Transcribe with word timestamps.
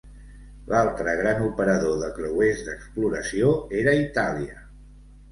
L'altre 0.69 1.11
gran 1.17 1.43
operador 1.47 1.99
de 2.03 2.09
creuers 2.15 2.63
d'exploració 2.69 3.51
era 3.83 3.93
Itàlia. 3.99 4.57